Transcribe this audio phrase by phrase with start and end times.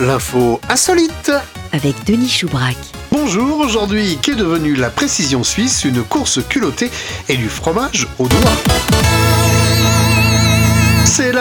[0.00, 1.30] l'info insolite.
[1.72, 2.76] avec Denis Choubrac.
[3.10, 6.90] Bonjour, aujourd'hui, qu'est devenue la précision suisse Une course culottée
[7.28, 9.13] et du fromage au doigt.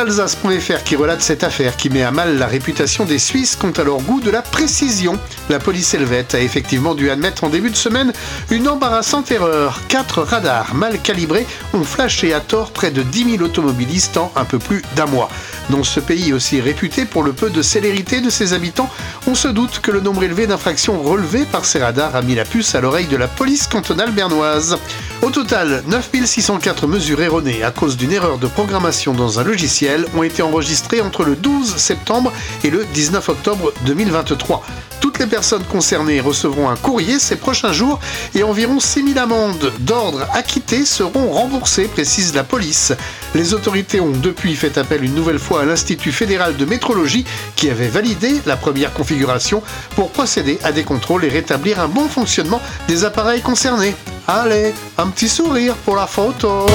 [0.04, 3.71] C'est l'Alsace.fr qui relate cette affaire qui met à mal la réputation des Suisses quant
[3.71, 5.18] à leur goût de la précision.
[5.50, 8.11] La police helvète a effectivement dû admettre en début de semaine
[8.50, 9.79] une embarrassante erreur.
[9.88, 14.43] Quatre radars mal calibrés ont flashé à tort près de 10 000 automobilistes en un
[14.43, 15.29] peu plus d'un mois.
[15.70, 18.89] Dans ce pays aussi réputé pour le peu de célérité de ses habitants,
[19.25, 22.43] on se doute que le nombre élevé d'infractions relevées par ces radars a mis la
[22.43, 24.78] puce à l'oreille de la police cantonale bernoise.
[25.23, 30.23] Au total, 9604 mesures erronées à cause d'une erreur de programmation dans un logiciel ont
[30.23, 32.33] été enregistrées entre le 12 septembre
[32.66, 34.66] et le 19 octobre 2023.
[34.99, 38.02] Toutes les personnes concernées recevront un courrier ces prochains jours
[38.36, 42.91] et environ 6000 amendes d'ordre acquittées seront remboursées, précise la police.
[43.33, 47.23] Les autorités ont depuis fait appel une nouvelle fois à l'Institut fédéral de métrologie
[47.55, 49.63] qui avait validé la première configuration
[49.95, 53.95] pour procéder à des contrôles et rétablir un bon fonctionnement des appareils concernés.
[54.27, 56.66] Allez, un petit sourire pour la photo.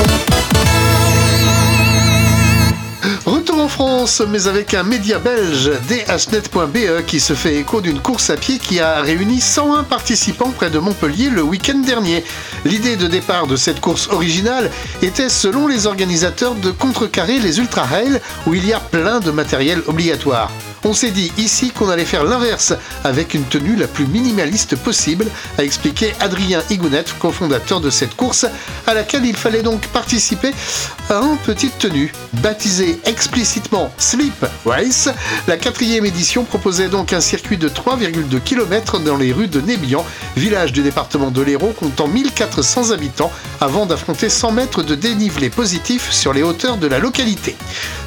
[3.78, 8.58] France, mais avec un média belge, dhnet.be, qui se fait écho d'une course à pied
[8.58, 12.24] qui a réuni 101 participants près de Montpellier le week-end dernier.
[12.64, 14.68] L'idée de départ de cette course originale
[15.00, 19.80] était, selon les organisateurs, de contrecarrer les ultra-rails où il y a plein de matériel
[19.86, 20.50] obligatoire.
[20.84, 22.72] On s'est dit ici qu'on allait faire l'inverse
[23.04, 25.26] avec une tenue la plus minimaliste possible,
[25.58, 28.46] a expliqué Adrien Higounet, cofondateur de cette course,
[28.86, 30.52] à laquelle il fallait donc participer
[31.10, 32.12] à une petite tenue.
[32.34, 35.08] Baptisée explicitement Sleep Race,
[35.46, 40.04] la quatrième édition proposait donc un circuit de 3,2 km dans les rues de Nébian,
[40.36, 46.12] village du département de l'Hérault comptant 1400 habitants, avant d'affronter 100 mètres de dénivelé positif
[46.12, 47.56] sur les hauteurs de la localité.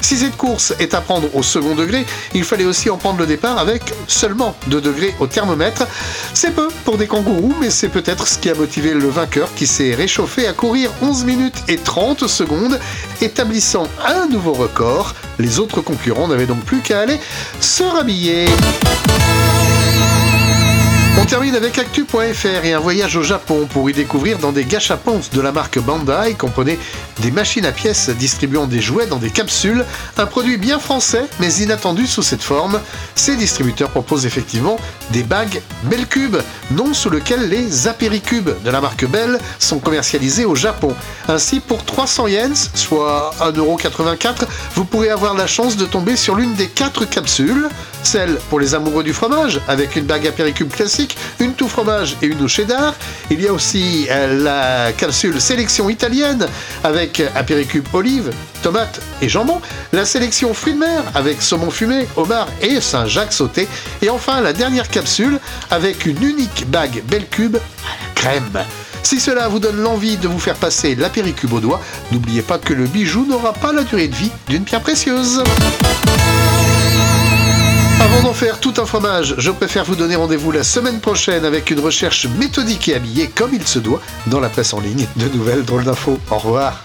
[0.00, 3.26] Si cette course est à prendre au second degré, il fallait aussi en prendre le
[3.26, 5.86] départ avec seulement 2 degrés au thermomètre.
[6.34, 9.66] C'est peu pour des kangourous, mais c'est peut-être ce qui a motivé le vainqueur qui
[9.66, 12.78] s'est réchauffé à courir 11 minutes et 30 secondes,
[13.20, 15.14] établissant un nouveau record.
[15.38, 17.18] Les autres concurrents n'avaient donc plus qu'à aller
[17.60, 18.46] se rhabiller.
[21.32, 25.40] Termine avec actu.fr et un voyage au Japon pour y découvrir dans des gachapons de
[25.40, 26.78] la marque Bandai, comprenez
[27.20, 29.86] des machines à pièces distribuant des jouets dans des capsules,
[30.18, 32.78] un produit bien français mais inattendu sous cette forme.
[33.14, 34.78] Ces distributeurs proposent effectivement
[35.10, 36.36] des bagues Belle Cube,
[36.70, 40.94] nom sous lequel les apéricubes de la marque Belle sont commercialisés au Japon.
[41.28, 44.44] Ainsi, pour 300 yens, soit 1,84€,
[44.74, 47.70] vous pourrez avoir la chance de tomber sur l'une des quatre capsules,
[48.02, 52.26] celle pour les amoureux du fromage, avec une bague apéricube classique, une tout fromage et
[52.26, 52.94] une au cheddar.
[53.30, 56.46] Il y a aussi euh, la capsule sélection italienne,
[56.84, 58.30] avec apéricube olive,
[58.62, 59.60] tomate et jambon,
[59.92, 63.68] la sélection fruits de mer, avec saumon fumé, homard et Saint-Jacques sauté,
[64.00, 65.38] et enfin la dernière capsule,
[65.70, 67.56] avec une unique bague Belle Cube
[68.14, 68.64] crème.
[69.02, 71.80] Si cela vous donne l'envie de vous faire passer l'apéricube au doigt,
[72.12, 75.42] n'oubliez pas que le bijou n'aura pas la durée de vie d'une pierre précieuse.
[78.02, 81.70] Avant d'en faire tout un fromage, je préfère vous donner rendez-vous la semaine prochaine avec
[81.70, 85.28] une recherche méthodique et habillée comme il se doit dans la presse en ligne de
[85.28, 86.18] nouvelles drôles d'infos.
[86.28, 86.82] Au revoir.